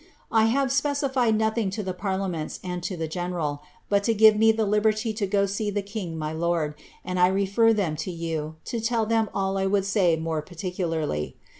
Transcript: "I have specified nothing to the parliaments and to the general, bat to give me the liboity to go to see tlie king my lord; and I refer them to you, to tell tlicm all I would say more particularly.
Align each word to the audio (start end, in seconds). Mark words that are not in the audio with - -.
"I 0.31 0.45
have 0.45 0.71
specified 0.71 1.35
nothing 1.37 1.69
to 1.77 1.83
the 1.83 1.93
parliaments 1.93 2.59
and 2.63 2.81
to 2.81 2.97
the 2.97 3.07
general, 3.07 3.61
bat 3.87 4.03
to 4.05 4.15
give 4.15 4.35
me 4.35 4.51
the 4.51 4.65
liboity 4.65 5.15
to 5.15 5.27
go 5.27 5.41
to 5.41 5.47
see 5.47 5.71
tlie 5.71 5.85
king 5.85 6.17
my 6.17 6.33
lord; 6.33 6.73
and 7.05 7.19
I 7.19 7.27
refer 7.27 7.71
them 7.71 7.95
to 7.97 8.09
you, 8.09 8.55
to 8.65 8.79
tell 8.79 9.05
tlicm 9.05 9.27
all 9.31 9.59
I 9.59 9.67
would 9.67 9.85
say 9.85 10.15
more 10.15 10.41
particularly. 10.41 11.37